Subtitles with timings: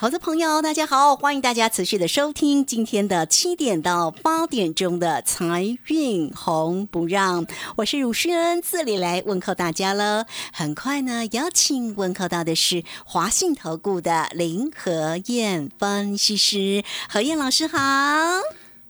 [0.00, 10.24] 好的朋友，大家好，欢迎大家持续的收听今天的七点到八点钟的财运红不让，我是汝轩，这里来问候大家了。
[10.52, 17.76] 很快呢，邀请问候到的是华信投顾的林和燕分析师，何燕老师好。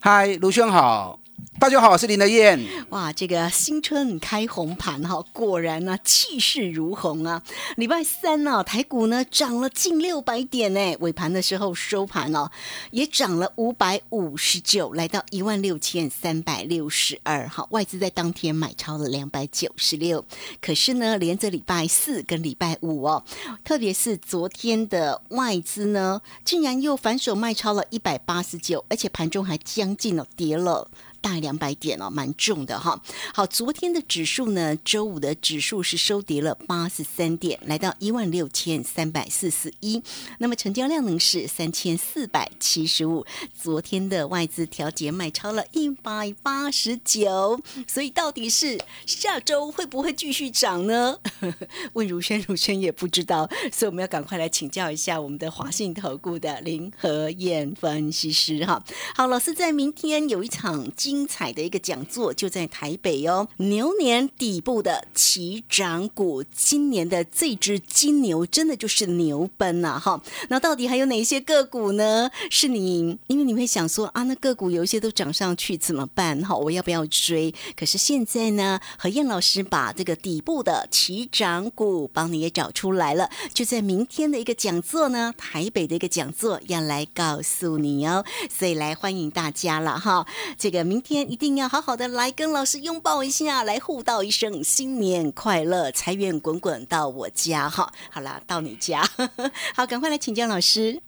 [0.00, 1.20] 嗨，卢轩好。
[1.60, 2.64] 大家好，我是林德燕。
[2.90, 7.42] 哇，这个新春开红盘哈，果然呢气势如虹啊！
[7.76, 12.48] 礼拜三呢，台股呢涨了近六百点呢，尾盘的时候收盘哦，
[12.92, 17.48] 也涨了五百五十九，来到一万六千三百六十二。
[17.48, 20.24] 哈，外资在当天买超了两百九十六，
[20.60, 23.24] 可是呢，连着礼拜四跟礼拜五哦，
[23.64, 30.88] 特别是昨天的外资呢，竟然又反手卖超了一百八十九，而且盘中还将近了跌了。
[31.20, 33.00] 大两百点哦，蛮重的哈。
[33.34, 40.02] 好，昨天的指数呢，周五的指数是收跌了八十三点，来到一万六千三百四十一。
[40.38, 43.24] 那么成交量呢是三千四百七十五。
[43.60, 51.18] 昨天的外资调节卖超了一百八十九，所以到底是下周会不会继续涨呢？
[51.94, 58.82] 问如轩，如轩也不知道，所以我们要赶快来请教一下我们的华信投顾的林和燕分析师哈。
[59.14, 60.86] 好，老师在明天有一场。
[61.08, 70.22] 精彩的一个讲座就在台北哦，牛年底部的起涨股，今年的这只金牛真的就是牛奔呐哈！
[70.50, 72.30] 那到底还有哪些个股呢？
[72.50, 76.54] 是你因为你会想说啊，那个股有一些都涨上去怎么办哈？
[76.54, 77.54] 我要不要追？
[77.74, 90.26] 可是现在呢，何燕老师把这个底部的起涨股帮你也找出来了，就在明天的一个讲座呢，台北的一个讲座要来告诉你哦，所以来欢迎大家了哈！
[90.58, 90.97] 这个明。
[90.98, 97.92] 今天一定要好好的来跟老师拥抱一下，来互道一声新年快乐，财源滚滚到我家哈。
[98.10, 99.08] 好啦，到你家，
[99.76, 101.00] 好，赶快来请教老师。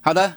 [0.00, 0.34] 好的，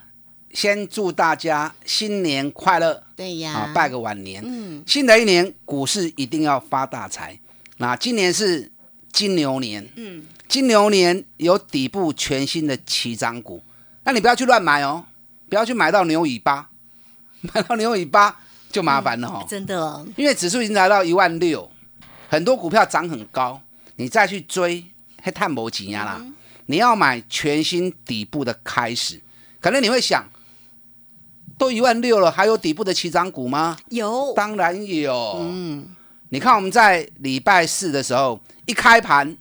[0.51, 3.01] 先祝大家新年快乐。
[3.15, 4.43] 对呀，拜个晚年。
[4.45, 7.39] 嗯，新的一年股市一定要发大财。
[7.77, 8.69] 那今年是
[9.13, 13.63] 金牛年，嗯，金牛年有底部全新的七张股，
[14.03, 15.05] 那你不要去乱买哦，
[15.47, 16.69] 不要去买到牛尾巴，
[17.53, 18.41] 买到牛尾巴。
[18.71, 21.69] 就麻烦了哈，真的，因为指数已经来到一万六，
[22.29, 23.61] 很多股票涨很高，
[23.97, 24.83] 你再去追，
[25.21, 26.25] 还探不几呀啦。
[26.67, 29.19] 你要买全新底部的开始，
[29.59, 30.23] 可能你会想，
[31.57, 33.77] 都一万六了，还有底部的起涨股吗？
[33.89, 35.37] 有，当然有。
[35.41, 35.85] 嗯，
[36.29, 39.35] 你看我们在礼拜四的时候一开盘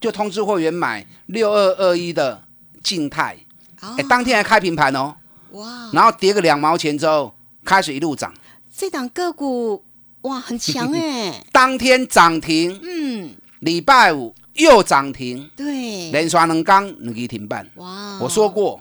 [0.00, 2.42] 就通知会员买六二二一的
[2.82, 3.36] 静态，
[3.80, 5.14] 哎，当天还开平盘哦，
[5.52, 7.32] 哇，然后跌个两毛钱之后
[7.64, 8.34] 开始一路涨。
[8.74, 9.84] 这档个股
[10.22, 17.68] 哇很强哎，当天涨停，嗯，礼拜五又涨停，对，连刷能刚能给停办。
[17.76, 18.80] 哇，我说过，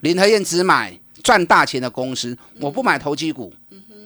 [0.00, 3.52] 林和燕只买赚大钱的公司，我不买投机股，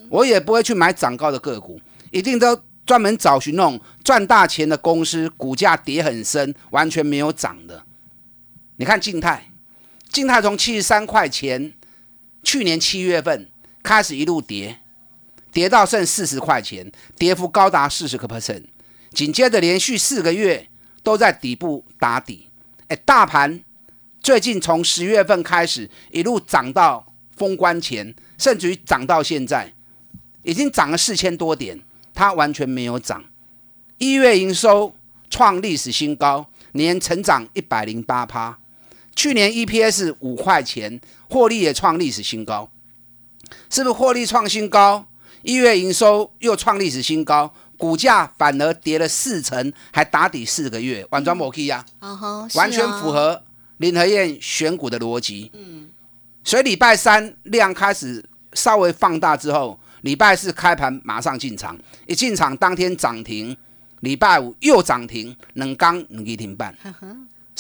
[0.09, 1.81] 我也不会去买涨高的个股，
[2.11, 7.85] 一定都专门找寻那种赚大钱的公司，股价跌很深，完全没有涨的。
[8.77, 9.51] 你看静态，
[10.11, 11.73] 静态从七十三块钱，
[12.43, 13.49] 去年七月份。
[13.83, 14.79] 开始一路跌，
[15.53, 18.65] 跌到剩四十块钱，跌幅高达四十个 percent。
[19.13, 20.69] 紧接着连续四个月
[21.03, 22.49] 都在底部打底。
[22.89, 23.61] 哎，大盘
[24.23, 29.73] 最近从十月份开始一路涨到封关前，甚至于涨到现在，
[30.43, 31.81] 已经涨了四千多点，
[32.15, 33.25] 它完全没有涨。
[33.99, 34.95] 一月营收
[35.29, 38.59] 创历史新高，年成长一百零八趴。
[39.17, 42.71] 去年 EPS 五块钱，获利也创历史新高。
[43.69, 45.07] 是不是获利创新高？
[45.43, 51.85] 一月营收又创历史新高，股价反而跌了四成，还打底四个月，完全没 key 呀！
[52.55, 53.43] 完全符合
[53.79, 55.51] 林和燕选股的逻辑。
[55.55, 55.89] 嗯，
[56.45, 63.57] 所以礼拜三量开始稍微放大之后，礼拜四开盘马上进场，一进场当天涨停，
[64.01, 66.77] 礼拜五又涨停，能刚能给停半。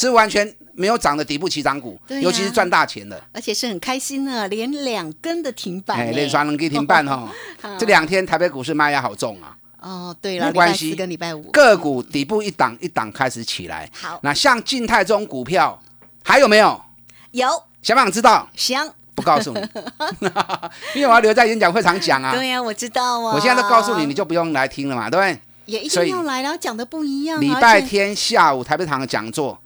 [0.01, 7.29] 是完全没有涨的底部起涨股，尤其是赚大钱的，而且是很开心呢，连两根的停板，哎连双能给停板哈。
[7.79, 13.91] 这两天台北股市卖压好重啊，哦，对了，没关系礼拜四跟礼拜五个股底部一档一档开始起来。
[13.93, 15.79] 好那像静态这种股票
[16.23, 16.81] 还有没有？
[17.33, 17.47] 有
[17.83, 18.49] 想不想知道？
[18.57, 19.61] 想，不告诉你，
[20.97, 22.33] 因为我要留在演讲会场讲啊。
[22.35, 23.35] 对呀，我知道啊。
[23.35, 25.39] 我现在都告诉你，你就不用来听了嘛，对不对？
[25.67, 27.41] 也一定要来，然后讲的不一样啊。
[27.41, 29.57] 礼拜，天下午台北场的讲座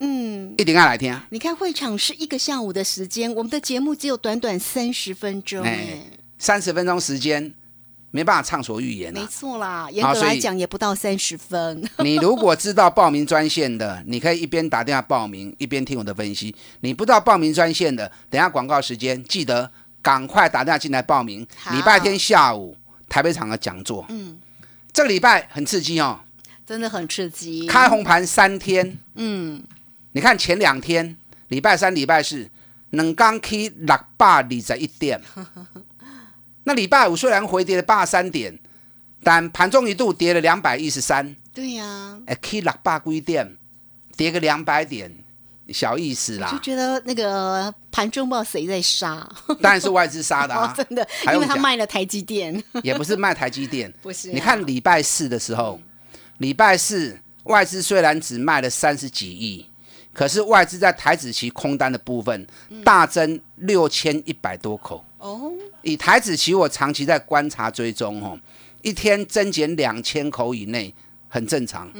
[0.00, 1.18] 嗯，一定要来听。
[1.30, 5.64] 你看会场是一个下午的时间，我们的节目只有短短三十分钟，
[6.38, 7.54] 三十分钟时间，
[8.10, 9.28] 没办法畅所欲言没啊。
[9.30, 11.88] 错啦，严格来讲也不到三十分。
[11.98, 16.54] 你如果知道报名专线的，你可以一边打电话报名，一边听我的分析。
[16.80, 19.70] 你不知道报名专线的，等下广告时间记得
[20.02, 21.46] 赶快打电话进来报名。
[21.56, 22.76] 好礼拜天下午
[23.08, 24.38] 台北场的讲座，嗯，
[24.92, 26.20] 这个礼拜很刺激哦，
[26.66, 27.66] 真的很刺激。
[27.66, 28.98] 开红盘三天。
[29.14, 29.62] 嗯，
[30.14, 31.16] 你看前两天，
[31.48, 32.48] 礼拜三、礼拜四，
[32.90, 35.20] 能刚 K 六百二十一点。
[36.62, 38.56] 那礼拜五虽然回跌了八三点，
[39.24, 43.56] 但盘中一度跌了两百一十三，对呀、哎，K 六百几点，
[44.16, 45.12] 跌个两百点，
[45.70, 46.60] 小意思啦就啦。
[46.62, 49.28] 觉得那个盘中不知道谁在杀，
[49.60, 53.92] 当然是外资杀的 哦啊，，真的，因为他卖了台积电，也不是卖台积电。
[54.00, 55.80] 不是啊、你看礼拜四的时候，
[56.38, 59.68] 礼拜四外资虽然只卖了三十几亿，
[60.14, 62.46] 可是外资在台子期空单的部分
[62.84, 65.04] 大增六千一百多口。
[65.18, 65.52] 哦，
[65.82, 68.38] 以台子期我长期在观察追踪哦，
[68.82, 70.94] 一天增减两千口以内
[71.28, 71.90] 很正常，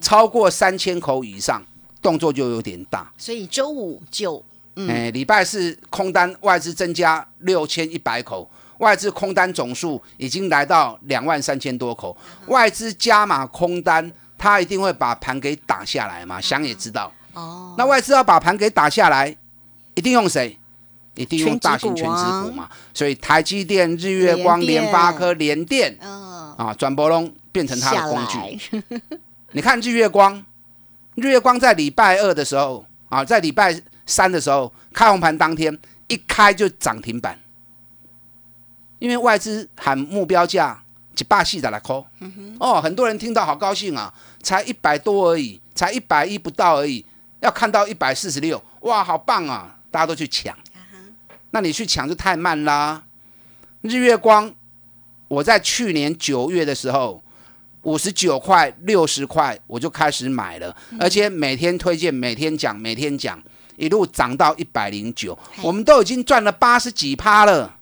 [0.00, 1.62] 超过三千口以上
[2.02, 3.10] 动作就有点大。
[3.16, 4.44] 所以周五就
[4.74, 12.16] 哎、礼拜四空单外资增加六千一百口，外资空单总数已经来到两万三千多口，
[12.46, 17.12] 外资加码空单，它一定会把盘给打下来嘛，想也知道。
[17.32, 19.36] 哦，那外资要把盘给打下来，
[19.94, 20.58] 一定用谁？
[21.14, 22.68] 一定用大型全全指股嘛。
[22.94, 25.96] 所以台积电、日月光、联发科、联电。
[26.00, 28.80] 嗯，啊，转播龙变成它的工具。
[29.52, 30.42] 你看日月光，
[31.16, 35.78] 日月光在礼拜二的时候啊，在礼拜三的时候开红盘当天
[36.08, 37.38] 一开就涨停板，
[38.98, 40.82] 因为外资喊目标价
[41.14, 41.94] 几百四十来块，
[42.58, 44.12] 哦，很多人听到好高兴啊，
[44.42, 47.04] 才一百多而已，才一百一不到而已，
[47.42, 49.76] 要看到一百四十六，哇，好棒啊！
[49.90, 50.56] 大家都去抢，
[51.50, 53.04] 那你去抢就太慢啦。
[53.82, 54.52] 日月光，
[55.28, 57.22] 我在去年九月的时候。
[57.82, 63.42] 五十九块、六十块，我就开始买了，而且每天推荐、每天讲、每天讲，
[63.74, 67.74] 一路涨到一百零九，我们都已经赚了八十几趴了，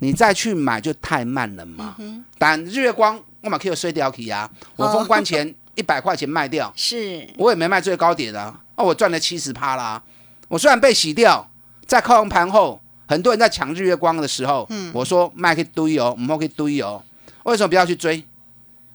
[0.00, 1.96] 你再去买就太慢了嘛。
[2.36, 7.26] 但日月光我马 Q 碎掉去啊，我封关前 一百块钱卖掉，是。
[7.38, 10.02] 我也没卖最高点啊，哦，我赚了七十趴啦。
[10.48, 11.50] 我虽然被洗掉，
[11.86, 17.02] 在靠完盘后，很多人在抢日月光的时候，我说卖可以堆哦，唔好去堆哦。
[17.44, 18.24] 为什么不要去追？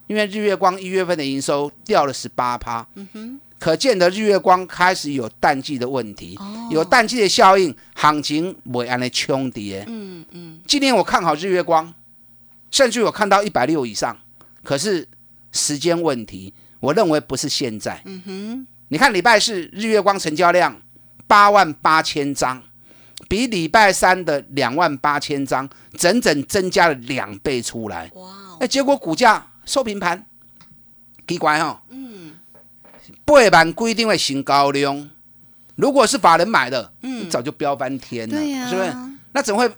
[0.08, 6.38] 因为日月光一月份的营收掉了十八趴，嗯可见的日月光开始有淡季的问题，
[6.72, 9.86] 有淡季的效应，行情未安尼冲跌。
[9.88, 11.94] 嗯嗯，今年我看好日月光，
[12.72, 14.18] 甚至我看到一百六以上，
[14.64, 15.08] 可是
[15.52, 18.02] 时间问题，我认为不是现在。
[18.06, 20.76] 嗯哼，你看礼拜四日月光成交量
[21.26, 22.62] 八万八千张，
[23.30, 28.12] 比礼拜三的两万八千张整整增加了两倍出来。
[28.16, 30.26] 哇哦，哎，结果股价收平盘，
[31.26, 31.80] 奇怪、哦。
[31.88, 32.34] 嗯，
[33.24, 35.10] 八万规定会新高量，
[35.78, 38.94] 如果是法人买的，嗯，早就飙翻天了，对呀是不是？
[39.32, 39.74] 那怎么会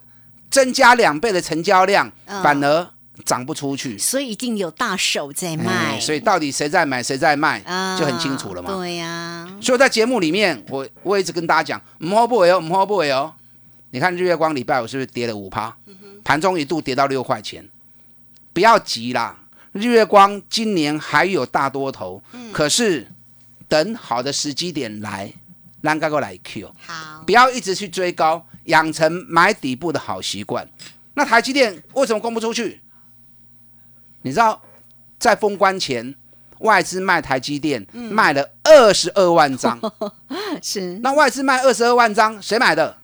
[0.50, 2.90] 增加两倍的成交量，嗯反而
[3.26, 3.98] 涨不出去？
[3.98, 8.76] 所以一定有大手在卖，哎所以到底谁在买，谁在卖，啊就很清楚了嘛。
[8.76, 13.34] 对呀，所以在节目里面，我我一直跟大家讲，唔好不为哦，唔好不为哦。
[13.92, 15.76] 你看日月光礼拜五是不是跌了五趴？
[16.24, 17.68] 盘中一度跌到六块钱，
[18.52, 19.38] 不要急啦。
[19.74, 23.08] 日月光今年还有大多头，可是
[23.68, 25.32] 等好的时机点来，
[25.82, 30.68] 让各个来 Q，好，不要一直去追高，养成买底部的好习惯。
[31.16, 32.82] 那台积电为什么供不出去？
[34.24, 34.60] 你知道，
[35.20, 36.16] 在封关前，
[36.60, 39.80] 外资卖台积电、卖了二十二万张。
[40.62, 42.98] 是那外资卖二十二万张，谁买的？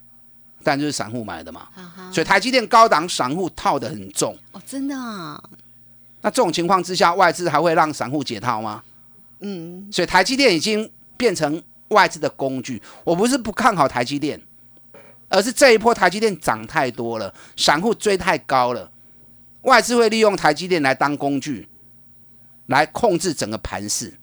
[0.64, 1.68] 当然就是散户买的嘛。
[2.12, 4.38] 所以台积电高档散户套的很重。
[4.52, 5.42] 哦，真的啊，
[6.22, 8.84] 那这种情况之下，外资还会让散户解套吗？
[9.40, 12.82] 嗯，所以台积电已经变成外资的工具。
[13.04, 14.42] 我不是不看好台积电，
[15.30, 18.92] 而是这一波台积电涨太多了，散户追太高了，
[19.62, 21.68] 外资会利用台积电来当工具，
[22.68, 24.20] 来控制整个盘势。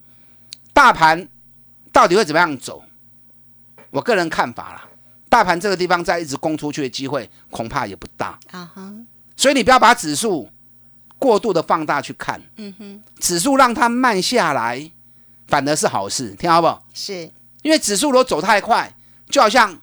[0.73, 1.29] 大盘
[1.93, 2.85] 到底会怎么样走？
[3.91, 4.89] 我个人看法啦，
[5.29, 8.39] 大盘这个地方再一直攻出去的机会恐怕也不大。
[8.51, 8.93] 啊哈，
[9.37, 10.51] 所以你不要把指数
[11.19, 14.91] 过度的放大去看，嗯哼，指数让它慢下来，
[15.47, 16.87] 反而是好事，听好不好？
[16.93, 17.31] 是
[17.63, 18.95] 因为指数如果走太快，
[19.31, 19.81] 就好像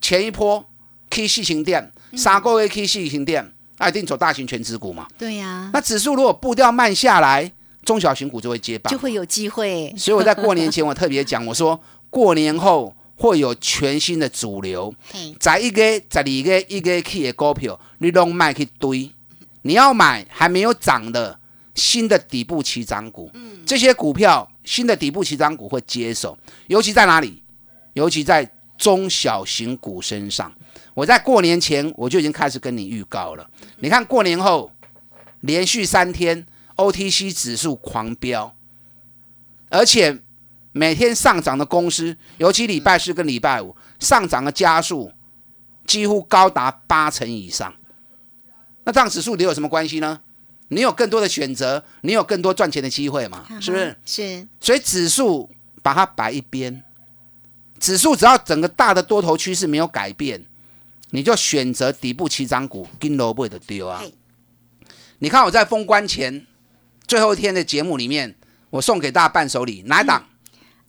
[0.00, 0.68] 前一波
[1.08, 5.06] K 细型店，三个月 K 细型店，那一定走大型全指股嘛。
[5.18, 7.50] 对呀，那指数如果步调慢下来，
[7.84, 9.94] 中小型股就会接棒，就会有机会。
[9.96, 11.80] 所以我在过年前我特别讲，我说
[12.10, 14.94] 过年后会有全新的主流，
[15.38, 19.10] 在一个、在二个、一个 K 的股票，你拢卖去堆。
[19.62, 21.38] 你要买还没有涨的
[21.74, 23.30] 新的底部起涨股，
[23.66, 27.42] 这些股票新的底部起涨股会接手，尤其在哪里？
[27.94, 30.52] 尤其在中小型股身上。
[30.96, 33.46] 我在过年前我就已经开始跟你预告了。
[33.80, 34.72] 你看过年后
[35.40, 38.56] 连续三天 OTC 指数狂飙，
[39.68, 40.22] 而且
[40.72, 45.12] 每天上涨的公司，尤其礼拜四跟礼拜五上涨的加速
[45.86, 47.74] 几乎高达八成以上。
[48.84, 50.22] 那这样指数你有什么关系呢？
[50.68, 53.44] 你有更多的选择，你有更多赚钱的机会嘛？
[53.60, 53.96] 是不是？
[54.06, 54.48] 是。
[54.58, 55.50] 所以指数
[55.82, 56.82] 把它摆一边，
[57.78, 60.42] 指数只要整个大的多头趋势没有改变，
[61.10, 64.02] 你就选择底部起涨股，跟萝卜的丢啊。
[65.18, 66.46] 你看我在封关前
[67.06, 68.34] 最后一天的节目里面，
[68.70, 70.24] 我送给大家伴手礼，哪一档？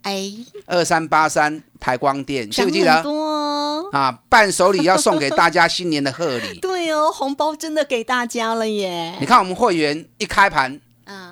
[0.02, 0.32] 哎，
[0.66, 3.04] 二三八三台光电，记不记得？
[3.04, 6.60] 多啊，伴手礼要送给大家新年的贺礼。
[6.62, 9.16] 对哦，红包真的给大家了耶！
[9.20, 10.80] 你看我们会员一开盘，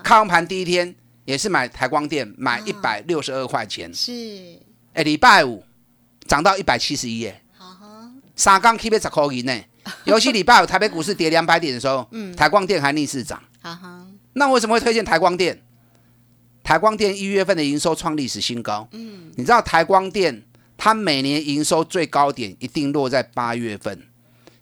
[0.03, 0.93] 开完盘第一天
[1.25, 3.93] 也是买台光电，买一百六十二块钱。
[3.93, 4.59] 是，
[4.93, 5.63] 哎，礼拜五
[6.27, 7.41] 涨到一百七十一耶。
[8.35, 9.61] 三刚 keep 十块银呢。
[10.05, 13.39] 尤其礼拜五台北股市跌两百点的时候，嗯，台光电还逆市涨。
[14.33, 15.61] 那为什么会推荐台光电？
[16.63, 18.87] 台光电一月份的营收创历史新高。
[18.91, 20.43] 嗯，你知道台光电
[20.75, 24.01] 它每年营收最高点一定落在八月份，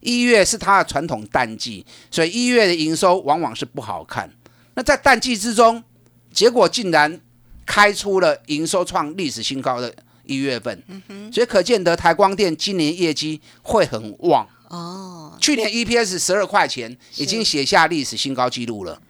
[0.01, 4.29] 一月是它的传统淡季，所以一月的营收往往是不好看。
[4.75, 5.81] 那在淡季之中，
[6.33, 7.21] 结果竟然
[7.65, 9.79] 开出了营收创历史新高。
[9.79, 10.83] 的一月份，
[11.31, 14.47] 所以可见得台光电今年业绩会很旺。
[14.69, 19.01] 哦，去年 EPS 十二块钱已经写下历史新高纪录了。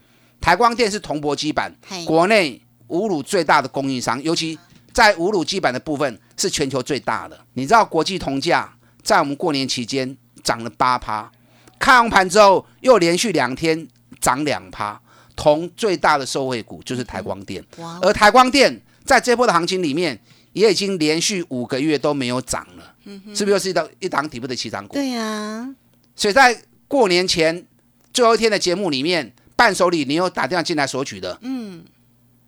[0.42, 2.62] 台光电是铜箔基板，国内。
[2.90, 4.60] 五乳最大的供应商，尤其
[4.92, 7.40] 在五乳基板的部分是全球最大的。
[7.54, 11.32] 你知道国际铜价在我们过年期间涨了八趴，
[11.80, 13.88] 开完盘之后又连续两天
[14.20, 15.02] 涨两趴。
[15.36, 17.64] 铜最大的受惠股就是台光电，
[18.02, 20.22] 而台光电在这波的行情里面
[20.54, 22.96] 也已经连续五个月都没有涨了，
[23.36, 24.94] 是不是又是一档一档底部的起涨股？
[24.94, 25.76] 对呀。
[26.16, 27.66] 所以在过年前
[28.14, 31.84] 最后一天的节目里面，伴手礼你有打电话进来索取的，嗯。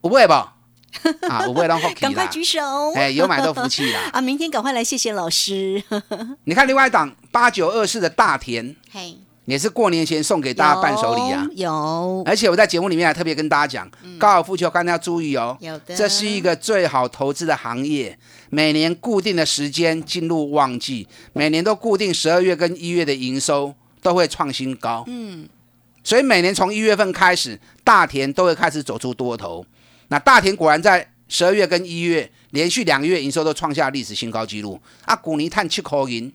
[0.02, 0.56] 不会吧？
[1.28, 2.62] 啊，我不会让后赶快举手！
[2.94, 4.02] 哎，有买到福气啦！
[4.14, 5.84] 啊，明天赶快来，谢谢老师。
[6.46, 11.48] 你看另外一档八九二四的大田，嘿，也是过年前送给大家伴手礼啊。
[11.56, 15.58] 有，而且我在节目里面还特别跟大家讲，高尔夫球大家要注意哦。
[15.62, 18.18] 有的，这是一个最好投资的行业，
[18.50, 25.04] 每年固定的时间进入旺季，每年都固定十二月跟一月的营收都会创新高。
[25.08, 25.48] 嗯，
[26.04, 29.66] 所以每年从一月份开始，大田都会开始走出多头。
[30.08, 34.80] 那大田果然在十二月跟一月连续两个月营收都创下历史新高纪录。
[35.06, 36.32] 啊，古尼探七口银，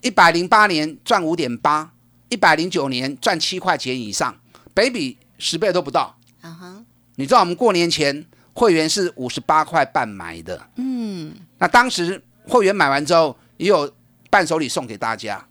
[0.00, 1.90] 一百零八年赚五点八，
[2.28, 4.36] 一百零九年赚七块钱以上，
[4.74, 6.16] 北比十倍都不到。
[6.40, 6.84] 啊哈，
[7.16, 13.92] 你知道我们过年前会员是五十八块半买的，嗯，那当时会员买完之后也有
[14.30, 15.44] 伴手礼送给大家，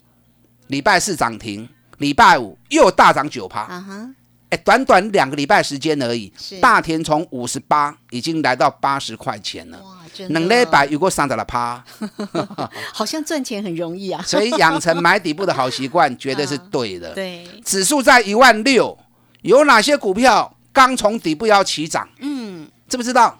[0.67, 1.67] 礼拜四涨停，
[1.97, 3.61] 礼拜五又大涨九趴。
[3.61, 4.15] 啊哈。
[4.49, 6.31] 哎，短短两个礼拜时间而已，
[6.61, 9.77] 大田从五十八已经来到八十块钱了。
[10.29, 11.83] 两礼拜有过三十了趴，
[12.93, 14.21] 好像赚钱很容易啊。
[14.25, 17.13] 所以养成买底部的好习惯，绝对是对的。
[17.13, 18.97] 对，指数在一万六，
[19.41, 22.07] 有哪些股票刚从底部要起涨？
[22.19, 23.37] 嗯，知不知道？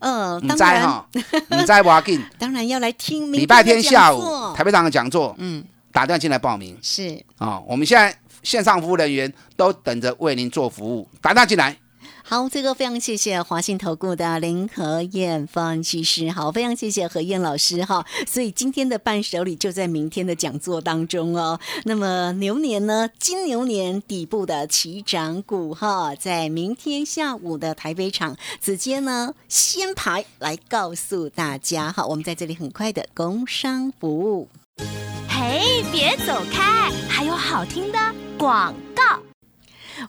[0.00, 1.06] 嗯，你在哈？
[1.12, 2.22] 你在挖进？
[2.38, 3.32] 当然要来听。
[3.32, 6.76] 礼拜天下午台北场的讲座，嗯，打电话进来报名。
[6.82, 8.16] 是啊，我们现在。
[8.42, 11.76] 线上服务人员都等着为您做服务，打电话进来。
[12.28, 16.28] 好，这个非常谢谢华信投顾的林和燕分析师。
[16.28, 18.04] 好，非常谢谢何燕老师哈。
[18.26, 21.60] 所以今天的伴手礼就在明天的讲座当中哦。
[21.84, 32.04] 那么牛年呢，金牛年底部的起涨股哈，在明天下午的台北场直接呢先排来告诉大家哈。
[32.04, 34.48] 我们在这里很快的工商服务。
[35.28, 37.98] 嘿，别走开，还有好听的。
[38.36, 38.74] 广，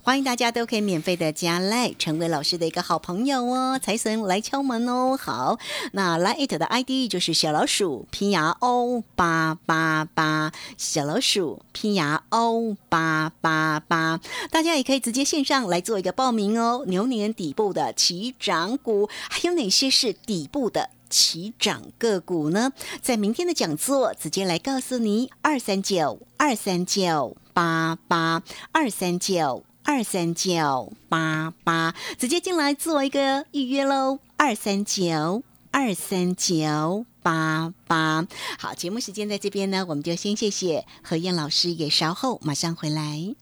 [0.03, 3.79] 欢迎大家都可以免费的加赖，成为老师的一个好朋友哦。
[3.81, 5.17] 财神来敲门哦。
[5.17, 5.57] 好，
[5.93, 14.19] 那 Line 的 ID 就是小老鼠拼牙 O 八八八，小老鼠拼牙 O 八八八，
[14.51, 16.83] 大家也可以直接线上来做一个报名哦。
[16.87, 20.89] 牛年底部的起涨股，还有哪些是底部的？
[21.09, 38.27] 起涨个股呢，在明天的讲座直接来告诉你，二三九二三九八八二三九二三九八八，直接进来做一个预约喽，二三九二三九八八。
[38.59, 43.33] 好，节目时间在这边呢，我们就先谢谢何燕老师，也稍后马上回来。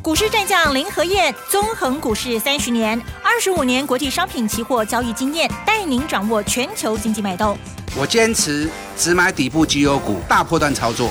[0.00, 7.58] 股市战将林和燕，纵横股市三十年，二十五年国际商品期货交易经验，带您掌握全球经济脉动。
[7.96, 11.10] 我坚持只买底部绩优股，大波段操作。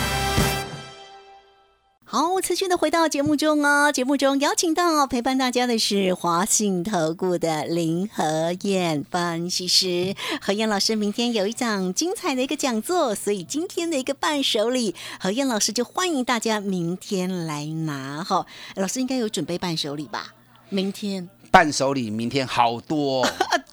[2.13, 3.89] 好，持续的回到节目中哦。
[3.89, 10.13] 节目中邀请到陪伴大家的是华信投顾的林和燕分析师。
[10.41, 18.45] 何燕老师明天有一场精彩的一个讲座，所以今天的一个伴手礼，何燕老师就欢迎大家明天来拿哈。
[18.75, 20.33] 老师应该有准备伴手礼吧？
[20.67, 23.25] 明天伴手礼，明天好多，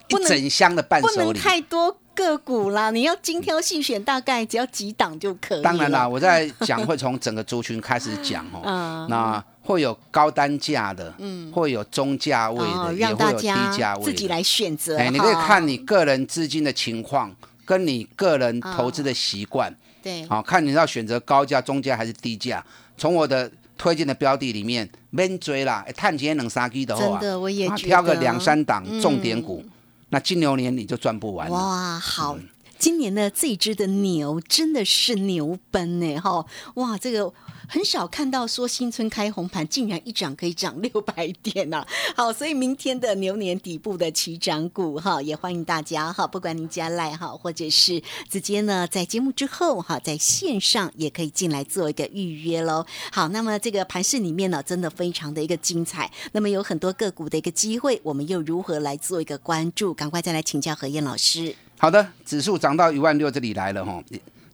[0.06, 1.96] 一整箱的伴手礼，不能太多。
[2.18, 5.62] 个股啦，你要精挑细选，大概只要几档就可以。
[5.62, 9.06] 当然啦，我在讲会从整个族群开始讲哦。
[9.08, 14.98] 那会有高单价的，嗯，会有中价位的，也会有低价位，自己来选择。
[14.98, 17.32] 哎，你可以看你个人资金的情况，
[17.64, 19.72] 跟你个人投资的习惯，
[20.02, 22.64] 对，好看你要选择高价、中价还是低价。
[22.96, 29.64] 从我的推荐的标的里面，免追啦，探钱能杀鸡的话，真的我也挑个两三档重点股。
[30.10, 31.54] 那金牛年你就赚不完了。
[31.54, 32.38] 哇，好，
[32.78, 37.32] 今年呢这只的牛真的是牛奔呢，哈，哇，这个。
[37.70, 41.86] 很少看到说新春开红盘，竟然一涨可以涨 六百点呐！
[42.16, 52.86] 好，所以明天的牛年底部的起涨股哈，也欢迎大家哈，不管您家赖哈，或者是直接呢在节目之后哈，在线上也可以进来做一个预约喽。
[53.12, 56.10] 好，那么这个盘市里面呢，真的非常的一个精彩。
[56.32, 59.92] 那么有很多个股的一个机会，我们又如何来做一个关注？
[59.92, 61.54] 赶快再来请教何燕老师。
[61.76, 64.02] 好的，指数涨到一万六这里来了哈，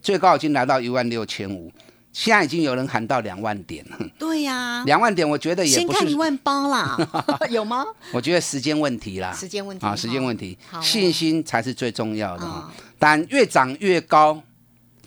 [0.03, 1.71] 最高已经来到一万六千五。
[2.15, 3.99] 现在已经有人喊到两万点了。
[4.17, 5.99] 对呀，两万点，我觉得也不是。
[5.99, 6.97] 先看一万八啦，
[7.51, 7.85] 有吗？
[8.13, 12.65] 我觉得时间问题啦，时间问题啊，时间问题，信心才是最重要的。
[13.01, 14.41] 但越涨越高，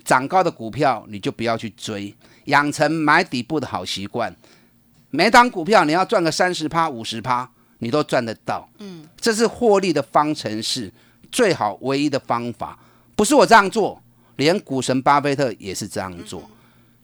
[0.03, 2.13] 涨高的股票你就不要去追，
[2.45, 4.35] 养成买底部的好习惯。
[5.09, 8.69] 每档股票你要赚个三十趴、五十趴，你都赚得到。
[8.79, 10.91] 嗯，这是获利的方程式，
[11.31, 12.77] 最好唯一的方法。
[13.15, 14.03] 不是我这样做，
[14.35, 16.43] 连股神巴菲特也是这样做。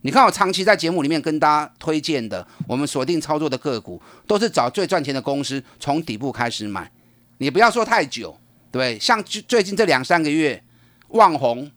[0.06, 6.92] 你看我长期在节目里面跟大家推荐的，我们锁定操作的个股，都是找最赚钱的公司，从底部开始买。
[7.38, 8.38] 你不要说太久，
[8.70, 10.62] 对像最近这两三个月，
[11.10, 11.72] 旺红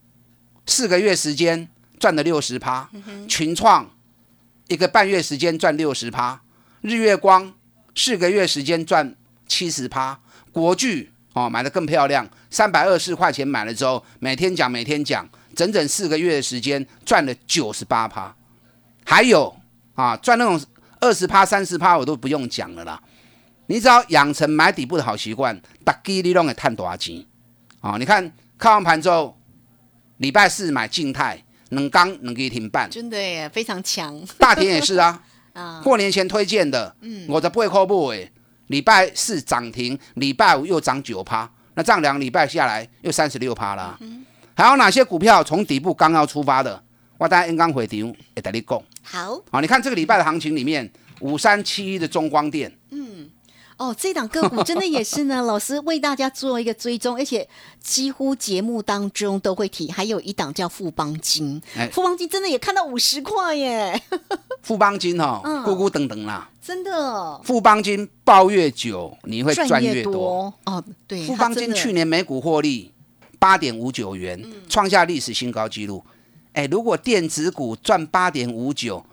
[0.66, 1.68] 四个月时间
[2.00, 2.90] 赚了六十趴，
[3.28, 3.88] 群创
[4.66, 6.42] 一个半月时间赚六十趴，
[6.80, 7.54] 日月光
[7.94, 9.14] 四个月时间赚
[9.46, 10.18] 七十趴，
[10.50, 15.28] 国巨哦买的更漂亮，三百二十块钱买了之后，每天讲每天讲。
[15.56, 18.32] 整整四个月的时间赚了九十八趴，
[19.04, 19.56] 还有
[19.94, 20.60] 啊赚那种
[21.00, 23.02] 二十趴、三十趴我都不用讲了啦。
[23.68, 27.24] 你只要养成买底部的好习惯，打基利用的探多少钱
[27.80, 27.96] 啊？
[27.98, 29.36] 你看看完盘之后，
[30.18, 34.22] 礼拜四买静态，能刚能给停半，真的耶，非常强。
[34.38, 35.20] 大田也是啊，
[35.54, 38.30] 啊，过年前推荐的，嗯，我的不会扣不哎，
[38.68, 43.98] 礼拜四涨停，礼拜五又涨九趴，那这样两个礼拜下来又三十六趴了。
[44.56, 46.82] 还有哪些股票从底部刚要出发的？
[47.18, 47.98] 我大家刚刚回题，
[48.34, 48.82] 也带你讲。
[49.02, 50.90] 好，好，你看这个礼拜的行情里面，
[51.20, 53.30] 五三七一的中光电，嗯，
[53.76, 57.46] 哦，这档个股真的也是呢， 老师为大家做一个追踪，而且
[57.80, 59.90] 几乎节目当中都会提。
[59.90, 61.60] 还有一档叫富邦金，
[61.92, 64.00] 富邦金真的也看到五十块耶。
[64.62, 67.40] 富邦金哈，咕咕等等啦，真的。
[67.44, 70.52] 富邦金抱越久，你会赚越多。
[70.64, 72.92] 哦，对，富邦金去年每股获利。
[73.38, 76.04] 八点五九元，创下历史新高纪录。
[76.52, 79.04] 哎，如果电子股赚八点五九，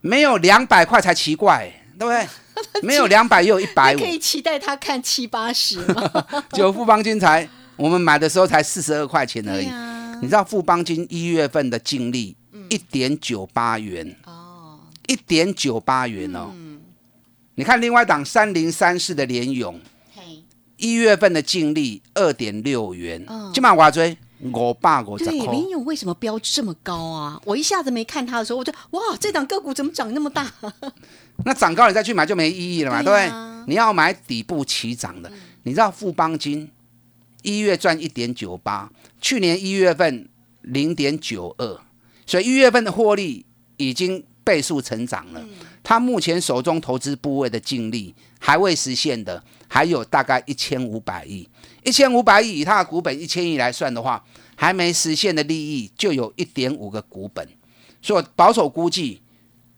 [0.00, 2.26] 没有两百块才奇怪，对不对？
[2.82, 6.24] 没有两百也有一百五，可以期待他看七八十吗？
[6.52, 9.68] 九富邦金才，我们买的时候才四十二块钱而已。
[10.20, 12.36] 你知道富邦金一月份的净利
[12.68, 16.50] 一点九八元哦，一点九八元哦。
[16.54, 16.80] 嗯
[17.54, 19.78] 你看另外一档三零三四的联勇，
[20.82, 25.52] 一月份的净利二点六元，今晚我追五百五十对，块。
[25.52, 27.40] 林勇为什么标这么高啊？
[27.44, 30.52] 我一下子没看他的时候，我就哇，这档个股怎么涨那么大？
[31.46, 33.72] 那涨高你再去买就没意义了嘛，对对不啊对？
[33.72, 35.30] 你要买底部起涨的。
[35.62, 36.68] 你知道富邦金
[37.42, 38.90] 一月赚一点九八，
[39.20, 40.28] 去年一月份
[40.62, 41.80] 零点九二，
[42.26, 45.40] 所以一月份的获利已经倍数成长了。
[45.82, 51.48] 他目前手中投资部位的净利还未实现的，还有大概一千五百亿。
[51.82, 57.46] 一千五百亿以他的股本一千亿来算的话，还没实现的利益就有一点五个股本。
[58.00, 59.20] 所以我保守估计，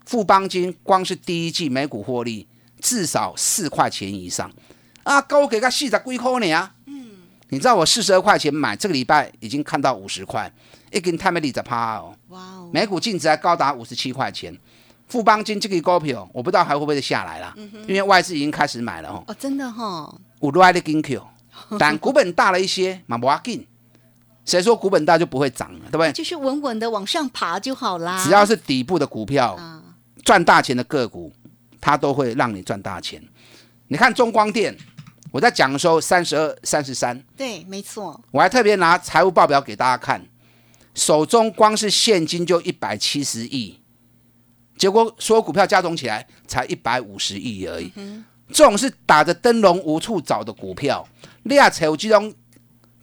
[0.04, 2.46] 富邦金光是第一季每股获利
[2.80, 4.50] 至少四块钱以上
[5.02, 6.74] 啊，高给个四十几块呢啊。
[6.86, 7.10] 嗯，
[7.48, 10.52] 你知道我四十二块钱买，这个礼拜已经看到五十块，
[10.92, 12.14] 一根太没理在趴哦。
[12.28, 14.54] 哇哦，每股净值还高达五十七块钱。
[15.14, 17.54] 富邦金这个股票，我不知道还会不会下来啦，
[17.86, 19.22] 因为外资已经开始买了哦。
[19.28, 21.24] 哦，真的哈，有来的金 Q，
[21.78, 23.64] 但股本大了一些，嘛不要紧。
[24.44, 26.10] 谁说股本大就不会涨了，对不对？
[26.10, 28.20] 就是稳稳的往上爬就好啦。
[28.24, 29.80] 只要是底部的股票，啊，
[30.24, 31.32] 赚大钱的个股，
[31.80, 33.22] 它都会让你赚大钱。
[33.86, 34.76] 你看中光电，
[35.30, 40.20] 我在讲的时候三十二、三十三，对，没错，我还特别拿财务报表给大家看，
[40.92, 43.78] 手中光是现金就一百七十亿，
[44.76, 47.92] 结果所有股票加总起来才一百五十亿而已。
[48.52, 51.06] 这种是打着灯笼无处找的股票，
[51.44, 52.32] 你也找这种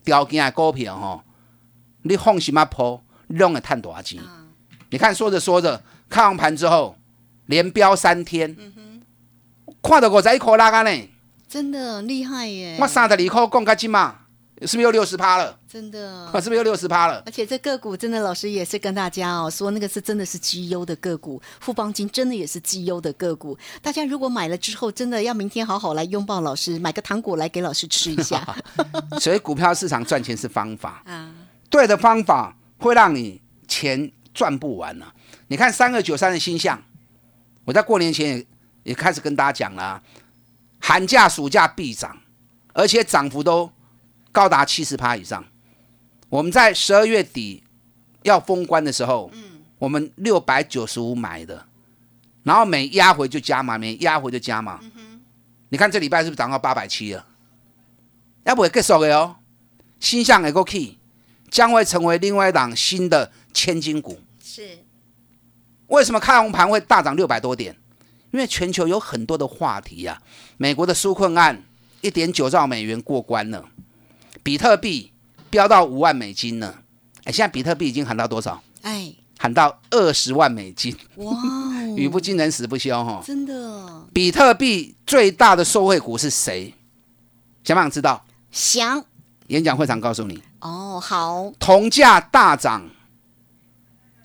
[0.04, 1.22] 条件的股票吼，
[2.02, 4.20] 你放心啊抛，你拢会赚多少钱？
[4.90, 6.96] 你看说着说着，看完盘之后
[7.46, 8.56] 连飙三天，
[9.82, 11.08] 看到五十一块拉杆呢，
[11.48, 12.78] 真的很厉害耶！
[12.80, 14.20] 我三十二块讲到今嘛，
[14.66, 15.58] 是不是又六十趴了？
[15.68, 17.22] 真的 是不是又六十趴了？
[17.26, 23.56] 而且这个股真的，老师也是跟大家哦说，那个是真的是绩优的个股，富邦金真的也是绩优的个股。
[23.80, 28.56] 大家如果买了之后，真的要明天好好来拥抱老师，买个糖果来给老师吃一下
[29.20, 31.32] 所以股票市场赚钱是方法，啊！
[31.70, 35.06] 对的方法会让你钱赚不完呢、
[35.48, 36.82] 你看三二九三的星象，
[37.64, 38.46] 我在过年前也
[38.84, 40.02] 也开始跟大家讲了、啊，
[40.80, 42.16] 寒假暑假必涨，
[42.74, 43.70] 而且涨幅都
[44.32, 45.44] 高达七十趴以上。
[46.28, 47.62] 我们在十二月底
[48.22, 49.30] 要封关的时候，
[49.78, 51.66] 我们六百九十五买的，
[52.42, 54.80] 然后每压回就加码，每压回就加码。
[55.68, 57.26] 你看这礼拜是不是涨到八百七了？
[58.44, 59.36] 要不会结束的哦。
[60.00, 60.98] 新向 Echo Key
[61.50, 64.18] 将会成为另外一档新的千金股。
[64.42, 64.78] 是
[65.86, 67.76] 为什么开红盘会大涨六百多点？
[68.32, 70.20] 因为全球有很多的话题啊，
[70.56, 71.62] 美国的纾困案
[72.00, 73.68] 一点九兆美元过关了，
[74.42, 75.12] 比特币
[75.50, 76.82] 飙到五万美金了。
[77.24, 78.62] 哎，现在比特币已经喊到多少？
[78.82, 83.22] 哎，喊到二十万美金，哇哦，语不惊人死不休哈。
[83.24, 86.74] 真的比特币最大的受惠股是谁？
[87.64, 88.24] 想不想知道？
[88.50, 89.04] 想
[89.46, 92.88] 演讲会场告诉你，哦，好，铜价大涨，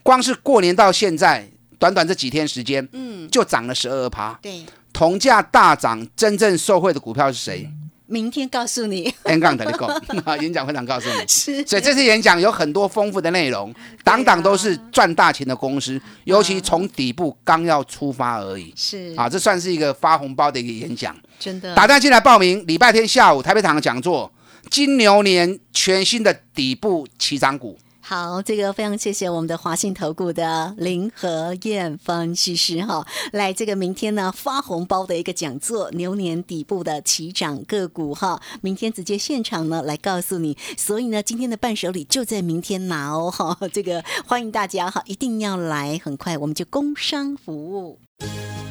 [0.01, 4.39] 光是过年到现在，短短这几天时间，嗯，就涨了十二趴。
[4.41, 7.71] 对，铜价大涨，真正受惠的股票是谁
[8.07, 11.27] 明天告诉你，演讲的你讲， 演讲会场告诉你。
[11.27, 18.73] 是所以这次演讲有很多丰富的内容，档档都是赚大钱的公司，尤其从底部刚要出发而已。
[18.75, 21.15] 是啊，这算是一个发红包的一个演讲。
[21.39, 24.31] 真的打电话进来报名，礼拜天下午台北场的讲座，
[24.71, 27.77] 金牛年全新的底部起涨股。
[28.09, 47.99] 好，这个非常谢谢我们的华信投顾的林和燕分析师哈，来这个明天呢发红包的一个讲座，牛年底部的起涨个股哈，明天直接现场呢来告诉你，所以呢今天的伴手礼就在明天拿哦哈，这个欢迎大家哈，一定要来，很快我们就工商服务。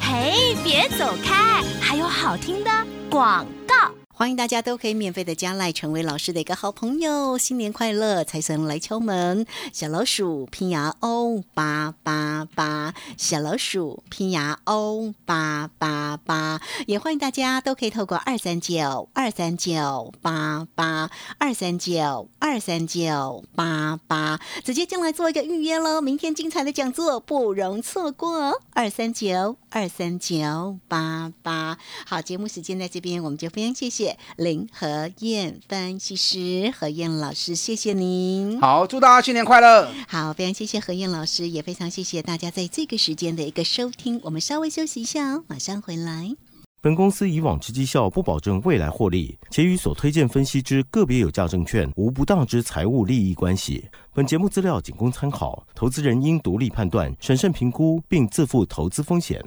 [0.01, 2.71] 嘿，别走开，还有好听的
[3.11, 3.96] 广告。
[4.17, 7.37] 欢迎大家都可以免费的加赖，成为老师的一个好朋友。
[7.37, 9.45] 新年快乐，财神来敲门。
[9.71, 16.59] 小老鼠拼牙哦八八八，小老鼠拼牙哦八八八。
[16.87, 26.01] 也欢迎大家都可以透过二三九二三九八八二三九二三九八八直接进来做一个预约喽。
[26.01, 31.77] 明天精彩的讲座不容错过，二三九二三九八八。
[32.07, 38.59] 好，节目时间在这边，我们就非常谢谢谢林和燕分析师何燕老师，谢谢您。
[38.61, 39.91] 好，祝大家新年快乐！
[40.07, 44.21] 好，非常谢谢何燕老师，也非常谢谢大家在这个时间的一个收听。
[44.23, 46.33] 我们稍微休息一下哦，马上回来。
[46.79, 53.83] 本公司以往之绩效不保证未来获利，且与所推荐分析之个别有价证券无不当之财务利益关系。
[54.13, 59.43] 本节目资料仅供参考，投资人应独立判断、审慎评估，并自负投资风险。